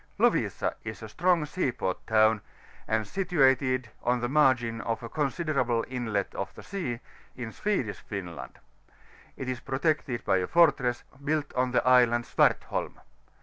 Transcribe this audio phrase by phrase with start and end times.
[0.19, 2.41] XiOlTIS A is a strong sea port town,
[2.87, 7.01] and situated on the margin of a considerable inlet of the sea,
[7.35, 8.57] in Swedish Finland:
[9.37, 12.99] it is protected by a fortress, built on the Island Swartholm.